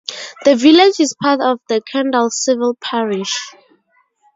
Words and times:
The 0.45 0.55
village 0.55 0.99
is 0.99 1.15
part 1.21 1.41
of 1.41 1.59
the 1.69 1.79
Kendal 1.79 2.31
civil 2.31 2.73
parish. 2.81 3.51